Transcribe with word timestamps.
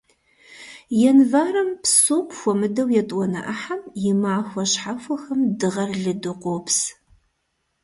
Январым, 1.11 1.69
псом 1.83 2.27
хуэмыдэу 2.37 2.87
етӀуанэ 3.01 3.39
Ӏыхьэм, 3.45 3.81
и 4.09 4.11
махуэ 4.21 4.63
щхьэхуэхэм 4.71 5.41
дыгъэр 5.59 5.91
лыду 6.03 6.35
къопс. 6.41 6.77